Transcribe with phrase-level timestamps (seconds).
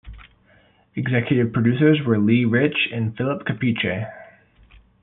[0.95, 4.07] Executive producers were Lee Rich and Philip Capice.